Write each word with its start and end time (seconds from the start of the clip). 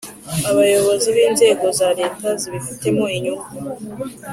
abayobozi 0.49 1.07
b 1.15 1.17
inzego 1.27 1.65
za 1.79 1.89
Leta 1.99 2.27
zibifitemo 2.41 3.03
inyungu 3.17 3.49